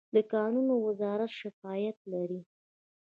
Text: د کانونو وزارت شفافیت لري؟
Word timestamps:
د 0.15 0.17
کانونو 0.31 0.73
وزارت 0.87 1.31
شفافیت 1.39 1.97
لري؟ 2.11 2.41